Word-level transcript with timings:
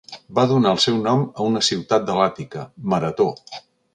Va 0.37 0.45
donar 0.51 0.71
el 0.75 0.79
seu 0.85 0.97
nom 1.07 1.21
a 1.25 1.45
una 1.51 1.61
ciutat 1.69 2.09
de 2.09 2.17
l'Àtica, 2.21 2.65
Marató. 2.95 3.31